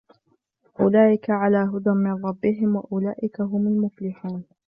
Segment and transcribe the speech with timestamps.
[0.79, 4.43] أولئك على هدى من ربهم وأولئك هم المفلحون